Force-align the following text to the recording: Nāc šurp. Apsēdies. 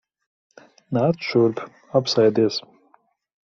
Nāc 0.97 1.21
šurp. 1.29 1.63
Apsēdies. 2.03 2.61